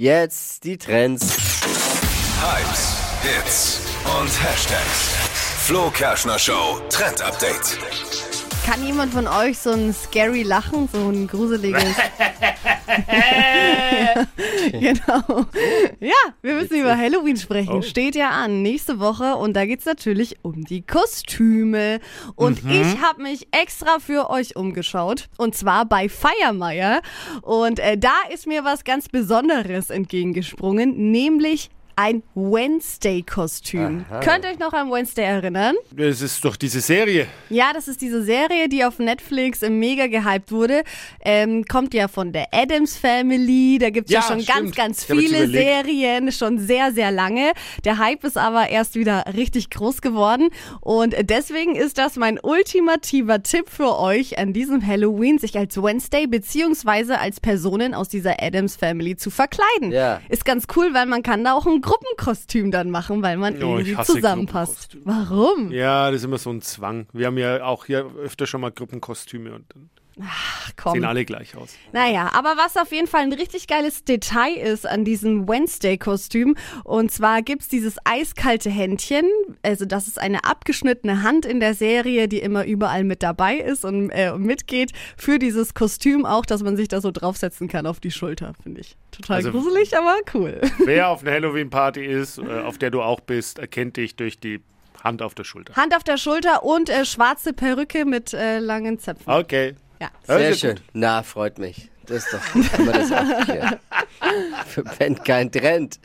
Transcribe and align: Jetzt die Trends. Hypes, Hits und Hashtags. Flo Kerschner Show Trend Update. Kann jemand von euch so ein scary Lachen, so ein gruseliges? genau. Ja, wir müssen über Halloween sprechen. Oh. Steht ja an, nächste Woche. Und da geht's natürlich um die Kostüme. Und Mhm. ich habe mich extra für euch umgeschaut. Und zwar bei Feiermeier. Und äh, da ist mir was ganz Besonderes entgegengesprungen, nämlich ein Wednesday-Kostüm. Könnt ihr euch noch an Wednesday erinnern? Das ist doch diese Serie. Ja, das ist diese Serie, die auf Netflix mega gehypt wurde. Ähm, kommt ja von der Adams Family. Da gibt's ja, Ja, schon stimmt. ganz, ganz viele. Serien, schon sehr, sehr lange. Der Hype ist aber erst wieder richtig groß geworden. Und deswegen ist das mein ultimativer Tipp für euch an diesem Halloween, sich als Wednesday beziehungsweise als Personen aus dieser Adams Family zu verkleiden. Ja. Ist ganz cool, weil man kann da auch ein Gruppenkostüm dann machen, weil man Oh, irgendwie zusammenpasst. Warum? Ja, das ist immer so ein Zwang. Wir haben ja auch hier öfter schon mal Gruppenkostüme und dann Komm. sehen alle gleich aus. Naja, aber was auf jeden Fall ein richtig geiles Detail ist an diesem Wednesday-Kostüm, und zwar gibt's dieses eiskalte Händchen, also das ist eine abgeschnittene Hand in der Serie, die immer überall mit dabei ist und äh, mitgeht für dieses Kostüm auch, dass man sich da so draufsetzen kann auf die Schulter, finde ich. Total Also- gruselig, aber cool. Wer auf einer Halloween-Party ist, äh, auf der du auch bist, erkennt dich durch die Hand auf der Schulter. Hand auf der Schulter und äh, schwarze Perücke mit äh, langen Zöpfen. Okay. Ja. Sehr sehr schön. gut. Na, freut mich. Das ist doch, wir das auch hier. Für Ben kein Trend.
Jetzt 0.00 0.64
die 0.64 0.78
Trends. 0.78 1.36
Hypes, 2.40 2.96
Hits 3.20 3.80
und 4.18 4.30
Hashtags. 4.42 5.14
Flo 5.66 5.90
Kerschner 5.90 6.38
Show 6.38 6.80
Trend 6.88 7.20
Update. 7.20 7.76
Kann 8.64 8.82
jemand 8.82 9.12
von 9.12 9.28
euch 9.28 9.58
so 9.58 9.72
ein 9.72 9.92
scary 9.92 10.42
Lachen, 10.42 10.88
so 10.90 11.10
ein 11.10 11.26
gruseliges? 11.26 11.84
genau. 14.92 15.46
Ja, 16.00 16.14
wir 16.42 16.54
müssen 16.54 16.80
über 16.80 16.96
Halloween 16.96 17.36
sprechen. 17.36 17.74
Oh. 17.74 17.82
Steht 17.82 18.14
ja 18.14 18.30
an, 18.30 18.62
nächste 18.62 18.98
Woche. 18.98 19.36
Und 19.36 19.54
da 19.54 19.66
geht's 19.66 19.84
natürlich 19.84 20.36
um 20.42 20.64
die 20.64 20.82
Kostüme. 20.82 22.00
Und 22.34 22.64
Mhm. 22.64 22.70
ich 22.70 23.00
habe 23.02 23.22
mich 23.22 23.46
extra 23.52 23.98
für 23.98 24.30
euch 24.30 24.56
umgeschaut. 24.56 25.28
Und 25.36 25.54
zwar 25.54 25.84
bei 25.86 26.08
Feiermeier. 26.08 27.02
Und 27.42 27.78
äh, 27.78 27.96
da 27.98 28.14
ist 28.32 28.46
mir 28.46 28.64
was 28.64 28.84
ganz 28.84 29.08
Besonderes 29.08 29.90
entgegengesprungen, 29.90 31.10
nämlich 31.10 31.70
ein 32.00 32.22
Wednesday-Kostüm. 32.34 34.06
Könnt 34.24 34.44
ihr 34.44 34.50
euch 34.52 34.58
noch 34.58 34.72
an 34.72 34.90
Wednesday 34.90 35.24
erinnern? 35.24 35.74
Das 35.90 36.22
ist 36.22 36.42
doch 36.44 36.56
diese 36.56 36.80
Serie. 36.80 37.26
Ja, 37.50 37.72
das 37.74 37.88
ist 37.88 38.00
diese 38.00 38.22
Serie, 38.22 38.70
die 38.70 38.84
auf 38.84 38.98
Netflix 38.98 39.60
mega 39.60 40.06
gehypt 40.06 40.50
wurde. 40.50 40.82
Ähm, 41.22 41.66
kommt 41.66 41.92
ja 41.92 42.08
von 42.08 42.32
der 42.32 42.46
Adams 42.52 42.96
Family. 42.96 43.76
Da 43.78 43.90
gibt's 43.90 44.10
ja, 44.10 44.20
Ja, 44.20 44.26
schon 44.26 44.40
stimmt. 44.40 44.74
ganz, 44.76 44.76
ganz 44.76 45.04
viele. 45.04 45.46
Serien, 45.48 46.32
schon 46.32 46.58
sehr, 46.58 46.92
sehr 46.92 47.10
lange. 47.10 47.52
Der 47.84 47.98
Hype 47.98 48.24
ist 48.24 48.38
aber 48.38 48.70
erst 48.70 48.94
wieder 48.94 49.24
richtig 49.36 49.68
groß 49.68 50.00
geworden. 50.00 50.48
Und 50.80 51.14
deswegen 51.20 51.76
ist 51.76 51.98
das 51.98 52.16
mein 52.16 52.38
ultimativer 52.42 53.42
Tipp 53.42 53.68
für 53.68 53.98
euch 53.98 54.38
an 54.38 54.54
diesem 54.54 54.86
Halloween, 54.86 55.38
sich 55.38 55.58
als 55.58 55.76
Wednesday 55.76 56.26
beziehungsweise 56.26 57.18
als 57.18 57.40
Personen 57.40 57.92
aus 57.92 58.08
dieser 58.08 58.42
Adams 58.42 58.76
Family 58.76 59.16
zu 59.16 59.28
verkleiden. 59.30 59.92
Ja. 59.92 60.22
Ist 60.30 60.46
ganz 60.46 60.64
cool, 60.76 60.94
weil 60.94 61.04
man 61.06 61.22
kann 61.22 61.44
da 61.44 61.52
auch 61.52 61.66
ein 61.66 61.82
Gruppenkostüm 61.90 62.70
dann 62.70 62.90
machen, 62.90 63.22
weil 63.22 63.36
man 63.36 63.54
Oh, 63.56 63.78
irgendwie 63.78 63.96
zusammenpasst. 64.02 64.96
Warum? 65.04 65.72
Ja, 65.72 66.10
das 66.10 66.20
ist 66.20 66.24
immer 66.24 66.38
so 66.38 66.50
ein 66.50 66.62
Zwang. 66.62 67.06
Wir 67.12 67.26
haben 67.26 67.38
ja 67.38 67.64
auch 67.64 67.86
hier 67.86 68.06
öfter 68.16 68.46
schon 68.46 68.60
mal 68.60 68.70
Gruppenkostüme 68.70 69.52
und 69.52 69.64
dann 69.74 69.90
Komm. 70.76 70.94
sehen 70.94 71.04
alle 71.04 71.24
gleich 71.24 71.56
aus. 71.56 71.74
Naja, 71.92 72.30
aber 72.34 72.54
was 72.56 72.76
auf 72.76 72.92
jeden 72.92 73.06
Fall 73.06 73.22
ein 73.22 73.32
richtig 73.32 73.66
geiles 73.66 74.04
Detail 74.04 74.54
ist 74.56 74.86
an 74.86 75.04
diesem 75.04 75.48
Wednesday-Kostüm, 75.48 76.56
und 76.84 77.10
zwar 77.10 77.42
gibt's 77.42 77.68
dieses 77.68 77.96
eiskalte 78.04 78.70
Händchen, 78.70 79.24
also 79.62 79.84
das 79.84 80.08
ist 80.08 80.20
eine 80.20 80.44
abgeschnittene 80.44 81.22
Hand 81.22 81.46
in 81.46 81.60
der 81.60 81.74
Serie, 81.74 82.28
die 82.28 82.38
immer 82.38 82.64
überall 82.64 83.04
mit 83.04 83.22
dabei 83.22 83.56
ist 83.56 83.84
und 83.84 84.10
äh, 84.10 84.32
mitgeht 84.36 84.92
für 85.16 85.38
dieses 85.38 85.74
Kostüm 85.74 86.26
auch, 86.26 86.44
dass 86.46 86.62
man 86.62 86.76
sich 86.76 86.88
da 86.88 87.00
so 87.00 87.10
draufsetzen 87.10 87.68
kann 87.68 87.86
auf 87.86 88.00
die 88.00 88.10
Schulter, 88.10 88.52
finde 88.62 88.80
ich. 88.82 88.96
Total 89.10 89.36
Also- 89.36 89.50
gruselig, 89.52 89.96
aber 89.96 90.16
cool. 90.34 90.60
Wer 90.84 91.08
auf 91.08 91.22
einer 91.22 91.32
Halloween-Party 91.32 92.04
ist, 92.04 92.38
äh, 92.38 92.42
auf 92.60 92.78
der 92.78 92.90
du 92.90 93.02
auch 93.02 93.20
bist, 93.20 93.58
erkennt 93.58 93.96
dich 93.96 94.16
durch 94.16 94.38
die 94.38 94.60
Hand 95.02 95.22
auf 95.22 95.34
der 95.34 95.44
Schulter. 95.44 95.74
Hand 95.76 95.96
auf 95.96 96.04
der 96.04 96.18
Schulter 96.18 96.62
und 96.62 96.90
äh, 96.90 97.04
schwarze 97.06 97.52
Perücke 97.54 98.04
mit 98.04 98.34
äh, 98.34 98.58
langen 98.58 98.98
Zöpfen. 98.98 99.30
Okay. 99.32 99.74
Ja. 100.00 100.10
Sehr 100.26 100.38
sehr 100.38 100.54
schön. 100.54 100.74
gut. 100.76 100.84
Na, 100.94 101.22
freut 101.22 101.58
mich. 101.58 101.90
Das 102.06 102.24
ist 102.24 102.32
doch, 102.32 102.54
wir 102.54 102.92
das 102.92 103.12
auch 103.12 103.44
hier. 103.46 103.78
Für 104.66 104.82
Ben 104.82 105.22
kein 105.22 105.52
Trend. 105.52 106.00